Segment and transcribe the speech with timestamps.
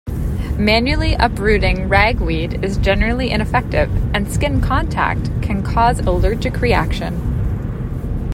[0.57, 7.19] Manually uprooting ragweed is generally ineffective, and skin contact can cause allergic reaction.